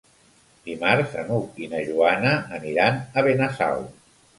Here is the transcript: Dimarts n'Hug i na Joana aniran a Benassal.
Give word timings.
Dimarts 0.69 1.13
n'Hug 1.29 1.61
i 1.67 1.71
na 1.75 1.85
Joana 1.93 2.35
aniran 2.61 3.03
a 3.23 3.31
Benassal. 3.33 3.91